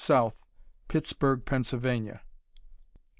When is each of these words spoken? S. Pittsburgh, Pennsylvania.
S. 0.09 0.31
Pittsburgh, 0.87 1.45
Pennsylvania. 1.45 2.23